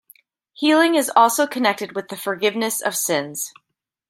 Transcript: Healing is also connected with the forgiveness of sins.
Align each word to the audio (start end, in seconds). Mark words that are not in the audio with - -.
Healing 0.53 0.95
is 0.95 1.11
also 1.15 1.45
connected 1.45 1.93
with 1.93 2.07
the 2.07 2.17
forgiveness 2.17 2.81
of 2.81 2.95
sins. 2.97 3.53